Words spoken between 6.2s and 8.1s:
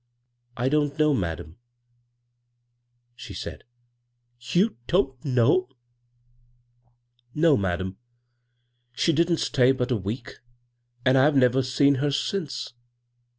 /"" No, madam.